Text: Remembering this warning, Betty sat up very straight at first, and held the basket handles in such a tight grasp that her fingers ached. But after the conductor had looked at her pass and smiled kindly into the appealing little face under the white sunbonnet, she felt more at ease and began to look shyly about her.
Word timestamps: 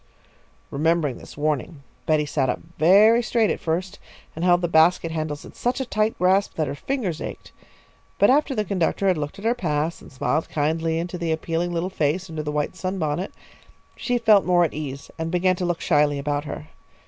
Remembering 0.71 1.19
this 1.19 1.37
warning, 1.37 1.83
Betty 2.07 2.25
sat 2.25 2.49
up 2.49 2.59
very 2.79 3.21
straight 3.21 3.51
at 3.51 3.59
first, 3.59 3.99
and 4.35 4.43
held 4.43 4.61
the 4.61 4.67
basket 4.67 5.11
handles 5.11 5.45
in 5.45 5.53
such 5.53 5.79
a 5.79 5.85
tight 5.85 6.17
grasp 6.17 6.55
that 6.55 6.65
her 6.65 6.73
fingers 6.73 7.21
ached. 7.21 7.51
But 8.17 8.31
after 8.31 8.55
the 8.55 8.65
conductor 8.65 9.07
had 9.07 9.17
looked 9.19 9.37
at 9.37 9.45
her 9.45 9.53
pass 9.53 10.01
and 10.01 10.11
smiled 10.11 10.49
kindly 10.49 10.97
into 10.97 11.19
the 11.19 11.31
appealing 11.31 11.71
little 11.71 11.91
face 11.91 12.31
under 12.31 12.41
the 12.41 12.51
white 12.51 12.75
sunbonnet, 12.75 13.31
she 13.95 14.17
felt 14.17 14.43
more 14.43 14.63
at 14.63 14.73
ease 14.73 15.11
and 15.19 15.29
began 15.29 15.55
to 15.57 15.65
look 15.65 15.79
shyly 15.81 16.17
about 16.17 16.45
her. 16.45 16.69